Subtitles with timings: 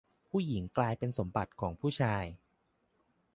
[0.29, 2.25] ผู้หญิงกลายเป็นสมบัติของผู้ชาย